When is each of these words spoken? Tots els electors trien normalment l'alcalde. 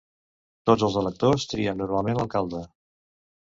Tots 0.69 0.85
els 0.87 0.97
electors 1.01 1.45
trien 1.51 1.79
normalment 1.83 2.19
l'alcalde. 2.23 2.63